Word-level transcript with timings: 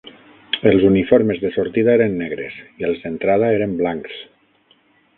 Els 0.71 0.85
uniformes 0.87 1.43
de 1.43 1.51
sortida 1.59 1.95
eren 1.99 2.17
negres 2.23 2.57
i 2.83 2.91
els 2.91 3.05
d'entrada 3.05 3.55
eren 3.59 3.81
blancs. 3.83 4.21